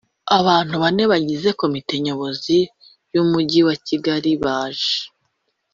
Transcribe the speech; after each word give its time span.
abantu 0.37 0.75
bane 0.83 1.03
bagize 1.11 1.49
Komite 1.61 1.93
Nyobozi 2.05 2.57
y 3.13 3.15
Umujyi 3.23 3.59
wa 3.67 3.75
Kigali 3.87 4.31
baje 4.43 4.97